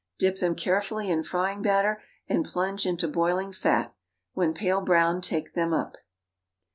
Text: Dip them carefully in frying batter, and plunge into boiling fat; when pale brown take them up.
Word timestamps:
Dip 0.17 0.37
them 0.39 0.55
carefully 0.55 1.11
in 1.11 1.21
frying 1.21 1.61
batter, 1.61 2.01
and 2.27 2.43
plunge 2.43 2.87
into 2.87 3.07
boiling 3.07 3.53
fat; 3.53 3.93
when 4.33 4.51
pale 4.51 4.81
brown 4.81 5.21
take 5.21 5.53
them 5.53 5.75
up. 5.75 5.95